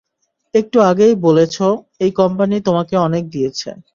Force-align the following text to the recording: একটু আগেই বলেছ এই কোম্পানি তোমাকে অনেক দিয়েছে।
একটু 0.53 0.77
আগেই 0.81 1.13
বলেছ 1.21 1.55
এই 1.99 2.11
কোম্পানি 2.11 2.55
তোমাকে 2.61 2.95
অনেক 2.97 3.23
দিয়েছে। 3.29 3.69